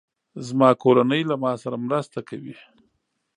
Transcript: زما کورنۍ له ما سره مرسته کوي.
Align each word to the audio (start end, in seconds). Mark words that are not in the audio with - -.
زما 0.47 0.69
کورنۍ 0.83 1.21
له 1.29 1.35
ما 1.43 1.51
سره 1.63 1.75
مرسته 1.85 2.19
کوي. 2.29 2.55